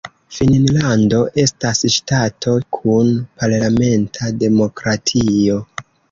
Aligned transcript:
Finnlando 0.35 1.17
estas 1.41 1.81
ŝtato 1.95 2.53
kun 2.77 3.11
parlamenta 3.43 4.31
demokratio. 4.45 5.59